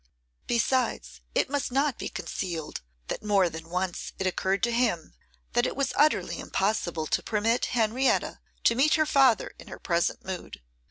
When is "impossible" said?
6.39-7.05